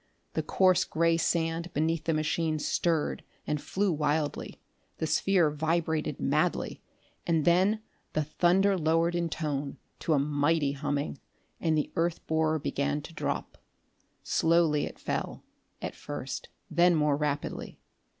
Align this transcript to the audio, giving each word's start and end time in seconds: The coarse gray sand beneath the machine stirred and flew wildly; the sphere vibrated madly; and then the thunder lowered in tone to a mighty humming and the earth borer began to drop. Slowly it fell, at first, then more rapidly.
The 0.33 0.41
coarse 0.41 0.83
gray 0.83 1.15
sand 1.15 1.71
beneath 1.75 2.05
the 2.05 2.13
machine 2.15 2.57
stirred 2.57 3.23
and 3.45 3.61
flew 3.61 3.91
wildly; 3.91 4.59
the 4.97 5.05
sphere 5.05 5.51
vibrated 5.51 6.19
madly; 6.19 6.81
and 7.27 7.45
then 7.45 7.83
the 8.13 8.23
thunder 8.23 8.75
lowered 8.79 9.13
in 9.13 9.29
tone 9.29 9.77
to 9.99 10.13
a 10.13 10.17
mighty 10.19 10.71
humming 10.71 11.19
and 11.59 11.77
the 11.77 11.91
earth 11.95 12.25
borer 12.25 12.57
began 12.57 13.03
to 13.03 13.13
drop. 13.13 13.59
Slowly 14.23 14.85
it 14.87 14.97
fell, 14.97 15.43
at 15.83 15.93
first, 15.93 16.49
then 16.71 16.95
more 16.95 17.15
rapidly. 17.15 17.77